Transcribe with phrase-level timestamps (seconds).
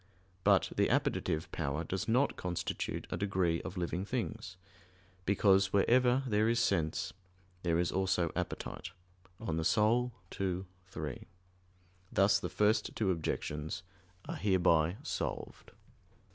[0.43, 4.57] But the appetitive power does not constitute a degree of living things;
[5.27, 7.13] because wherever there is sense
[7.61, 8.93] there is also appetite
[9.39, 10.09] (De Anima
[10.41, 11.27] ii, 3).
[12.11, 13.83] Thus the first two objections
[14.25, 15.69] are hereby solved.